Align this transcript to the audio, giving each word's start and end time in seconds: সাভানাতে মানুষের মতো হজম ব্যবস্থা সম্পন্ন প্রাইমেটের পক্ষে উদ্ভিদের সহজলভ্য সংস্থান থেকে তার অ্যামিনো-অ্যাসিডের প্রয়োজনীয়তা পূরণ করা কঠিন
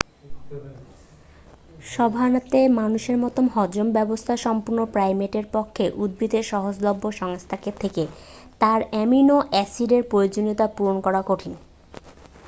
সাভানাতে 1.85 2.59
মানুষের 2.79 3.17
মতো 3.17 3.39
হজম 3.55 3.87
ব্যবস্থা 3.91 4.33
সম্পন্ন 4.37 4.79
প্রাইমেটের 4.93 5.45
পক্ষে 5.53 5.85
উদ্ভিদের 5.97 6.43
সহজলভ্য 6.45 7.03
সংস্থান 7.21 7.49
থেকে 7.81 8.03
তার 8.61 8.79
অ্যামিনো-অ্যাসিডের 8.91 10.03
প্রয়োজনীয়তা 10.11 10.65
পূরণ 10.75 10.97
করা 11.05 11.21
কঠিন 11.27 11.53